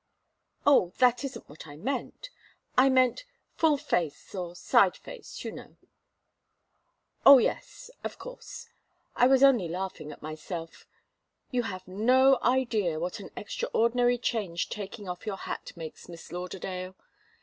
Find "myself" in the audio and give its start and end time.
10.23-10.87